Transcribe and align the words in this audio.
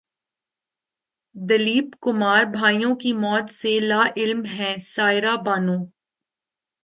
دلیپ 1.35 1.89
کمار 2.01 2.43
بھائیوں 2.53 2.95
کی 2.95 3.11
موت 3.13 3.51
سے 3.53 3.79
لاعلم 3.79 4.43
ہیں 4.53 4.75
سائرہ 4.85 5.35
بانو 5.45 5.77